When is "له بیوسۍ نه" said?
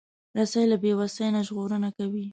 0.71-1.41